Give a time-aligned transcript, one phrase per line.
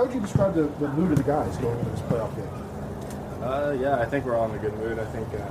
[0.00, 3.42] how would you describe the, the mood of the guys going into this playoff game?
[3.42, 4.98] Uh, yeah, I think we're all in a good mood.
[4.98, 5.46] I think uh,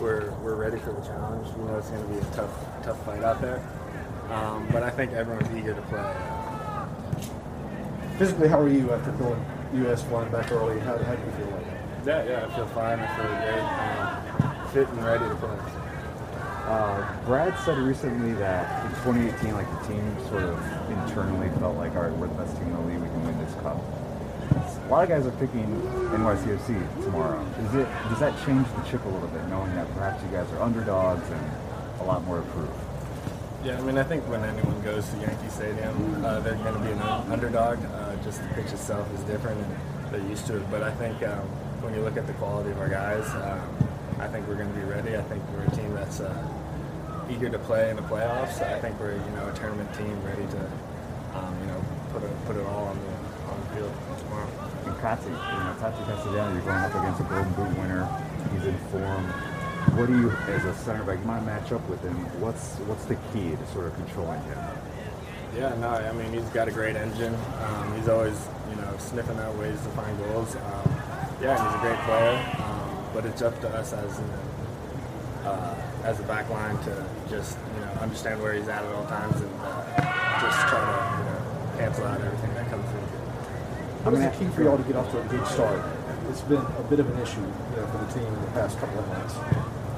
[0.00, 1.46] we're we're ready for the challenge.
[1.56, 2.50] We know it's going to be a tough
[2.82, 3.64] tough fight out there,
[4.28, 6.14] um, but I think everyone's eager to play.
[8.18, 9.40] Physically, how are you after going
[9.74, 10.02] U.S.
[10.02, 10.80] flying back early?
[10.80, 11.66] How, how do you feel like?
[12.04, 12.98] Yeah, yeah, I feel fine.
[12.98, 13.62] I feel great.
[14.42, 15.91] Um, fit and ready to play.
[16.72, 20.56] Uh, Brad said recently that in 2018, like the team sort of
[20.88, 23.38] internally felt like, all right, we're the best team in the league, we can win
[23.44, 23.76] this cup.
[23.76, 25.68] A lot of guys are picking
[26.16, 27.44] NYCFC tomorrow.
[27.60, 30.50] Is it does that change the chip a little bit, knowing that perhaps you guys
[30.52, 31.50] are underdogs and
[32.00, 32.70] a lot more to prove?
[33.62, 36.80] Yeah, I mean, I think when anyone goes to Yankee Stadium, uh, they're going to
[36.80, 37.84] be an underdog.
[37.84, 39.76] Uh, just the pitch itself is different, and
[40.10, 40.70] they're used to it.
[40.70, 41.44] But I think um,
[41.84, 43.60] when you look at the quality of our guys, um,
[44.18, 45.16] I think we're going to be ready.
[45.16, 46.32] I think we're a team that's uh,
[47.30, 48.62] eager to play in the playoffs.
[48.62, 50.60] I think we're you know a tournament team ready to
[51.34, 54.48] um, you know put it put it all on the on the field tomorrow.
[54.86, 58.08] And Taty, you know, Taty Castellano, you're going up against a Golden Boot winner.
[58.52, 59.24] He's in form.
[59.98, 62.14] What do you, as a center back, you might match up with him?
[62.40, 64.58] What's what's the key to sort of controlling him?
[65.56, 67.34] Yeah, no, I mean he's got a great engine.
[67.34, 68.38] Um, he's always
[68.70, 70.54] you know sniffing out ways to find goals.
[70.56, 70.96] Um,
[71.42, 74.40] yeah, he's a great player, um, but it's up to us as you know,
[75.44, 79.06] uh, as a back line to just you know understand where he's at at all
[79.06, 81.42] times and uh, just try to you know
[81.78, 83.00] cancel out everything that comes through.
[84.02, 85.78] What is the key for y'all to get off to a good start?
[86.28, 88.78] It's been a bit of an issue you know, for the team in the past
[88.78, 89.34] couple of months.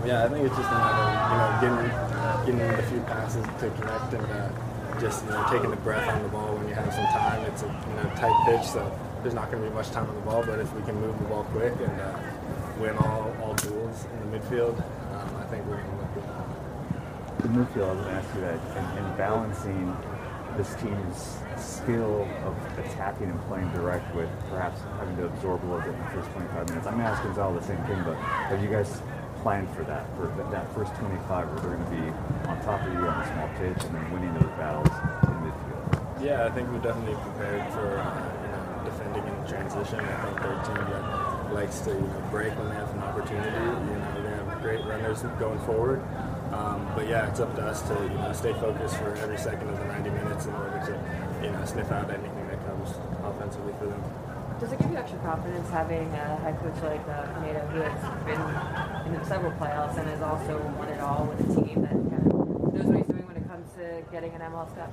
[0.05, 4.13] Yeah, I think it's just another, you know, getting getting a few passes to connect
[4.13, 4.53] and uh,
[5.01, 7.41] just you know taking the breath on the ball when you have some time.
[7.49, 8.85] It's a you know tight pitch, so
[9.23, 10.45] there's not going to be much time on the ball.
[10.45, 12.19] But if we can move the ball quick and uh,
[12.79, 15.04] win all all duels in the midfield, I
[15.55, 17.39] think we're going to look.
[17.39, 19.97] The midfield, I was going to ask you that, and, and balancing
[20.57, 25.83] this team's skill of attacking and playing direct with perhaps having to absorb a little
[25.83, 26.87] bit in the first 25 minutes.
[26.87, 28.15] I'm going to ask Gonzalo the same thing, but
[28.51, 29.03] have you guys
[29.43, 32.07] planned for that, for that, that first 25 where they're going to be
[32.49, 34.91] on top of you on a small pitch and then winning those battles
[35.27, 36.23] in midfield?
[36.23, 38.11] Yeah, I think we're definitely prepared for uh,
[38.43, 40.01] you know defending in transition.
[40.01, 40.84] I think they're team that
[41.65, 43.49] likes to you know break when they have an opportunity.
[43.49, 46.05] You know they have great runners going forward.
[46.53, 49.71] Um, but yeah, it's up to us to you know stay focused for every second
[49.71, 50.93] of the 90 minutes in order to
[51.41, 52.93] you know sniff out anything that comes
[53.25, 54.03] offensively for them.
[54.61, 58.03] Does it give you extra confidence having a head coach like uh, Pineda who has
[58.29, 62.29] been in several playoffs and has also won it all with a team that kind
[62.29, 64.93] of knows what he's doing when it comes to getting an MLS Cup?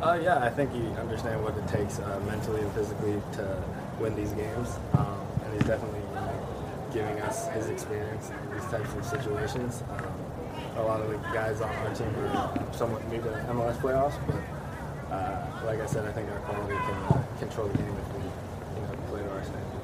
[0.00, 3.62] Uh, yeah, I think you understand what it takes uh, mentally and physically to
[4.00, 8.64] win these games, um, and he's definitely you know, giving us his experience in these
[8.70, 9.82] types of situations.
[9.90, 14.18] Um, a lot of the guys on our team are somewhat new to MLS playoffs,
[14.26, 18.14] but uh, like I said, I think our quality can uh, control the game if
[18.14, 19.76] we you know, play to our standards.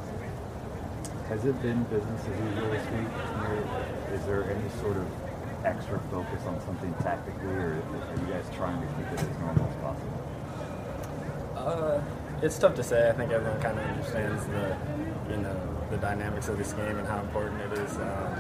[1.29, 3.11] Has it been business as usual this week?
[4.15, 5.07] Is there any sort of
[5.65, 9.67] extra focus on something tactically, or are you guys trying to keep it as normal
[9.67, 10.17] as possible?
[11.57, 12.01] Uh,
[12.43, 13.09] it's tough to say.
[13.09, 14.77] I think everyone kind of understands the,
[15.31, 15.57] you know,
[15.91, 17.97] the dynamics of this game and how important it is.
[17.97, 18.35] Um,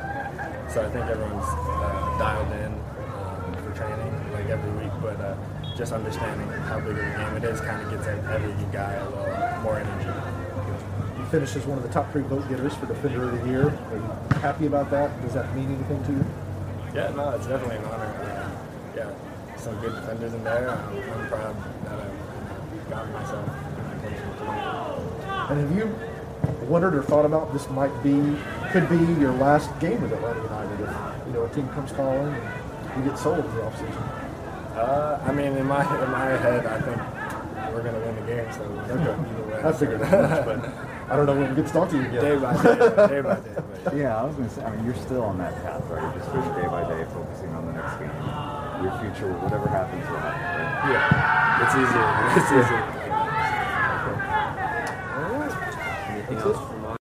[0.68, 5.36] so I think everyone's uh, dialed in um, for training like every week, but uh,
[5.76, 9.04] just understanding how big of a game it is kind of gets every guy a
[9.08, 10.10] little more energy.
[11.18, 13.68] You finished as one of the top three vote getters for Defender of the Year.
[13.68, 15.20] Are you happy about that?
[15.22, 16.26] Does that mean anything to you?
[16.94, 18.06] Yeah, no, it's definitely an honor.
[18.06, 18.50] Uh,
[18.96, 20.70] yeah, some good defenders in there.
[20.70, 23.65] Um, I'm proud that I've gotten myself.
[25.50, 25.94] And have you
[26.68, 28.36] wondered or thought about this might be,
[28.72, 32.32] could be your last game with Atlanta United if, you know, a team comes calling
[32.34, 34.22] and you get sold in the offseason?
[34.76, 36.98] Uh, I mean, in my in my head, I think
[37.72, 38.52] we're gonna win the game.
[38.52, 39.02] So Okay.
[39.30, 41.88] either way, I figured that much, but I don't know when we get to talk
[41.90, 42.20] to you again.
[42.20, 42.74] day by day,
[43.08, 43.54] day by day.
[43.84, 44.02] But yeah.
[44.02, 46.02] Yeah, I was going to say, I mean, you're still on that path, right?
[46.02, 48.10] You're just going day by day, focusing on the next game.
[48.82, 50.92] Your future, whatever happens, will happen, right?
[50.92, 52.04] yeah, it's easier.
[52.36, 53.05] It's easier.
[56.28, 56.75] All